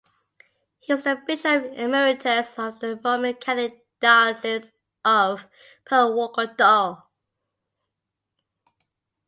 [0.79, 4.71] He was the bishop emeritus of the Roman Catholic Diocese
[5.05, 5.45] of
[5.85, 7.03] Purwokerto.